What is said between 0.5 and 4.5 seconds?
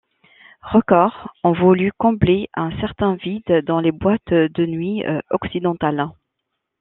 Records ont voulu combler un certain vide dans les boîtes